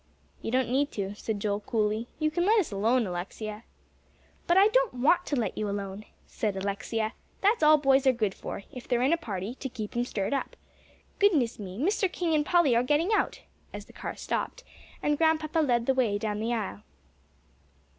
"You 0.41 0.49
don't 0.49 0.71
need 0.71 0.91
to," 0.93 1.13
said 1.13 1.39
Joel 1.39 1.59
coolly, 1.59 2.07
"you 2.17 2.31
can 2.31 2.43
let 2.43 2.57
us 2.57 2.71
alone, 2.71 3.05
Alexia." 3.05 3.65
"But 4.47 4.57
I 4.57 4.69
don't 4.69 4.95
want 4.95 5.27
to 5.27 5.35
let 5.35 5.55
you 5.55 5.69
alone," 5.69 6.05
said 6.25 6.57
Alexia; 6.57 7.13
"that's 7.41 7.61
all 7.61 7.77
boys 7.77 8.07
are 8.07 8.11
good 8.11 8.33
for, 8.33 8.63
if 8.71 8.87
they're 8.87 9.03
in 9.03 9.13
a 9.13 9.17
party, 9.17 9.53
to 9.53 9.69
keep 9.69 9.95
'em 9.95 10.03
stirred 10.03 10.33
up. 10.33 10.55
Goodness 11.19 11.59
me, 11.59 11.77
Mr. 11.77 12.11
King 12.11 12.33
and 12.33 12.43
Polly 12.43 12.75
are 12.75 12.81
getting 12.81 13.13
out!" 13.13 13.41
as 13.75 13.85
the 13.85 13.93
car 13.93 14.15
stopped, 14.15 14.63
and 15.03 15.19
Grandpapa 15.19 15.59
led 15.59 15.85
the 15.85 15.93
way 15.93 16.17
down 16.17 16.39
the 16.39 16.51
aisle. 16.51 16.81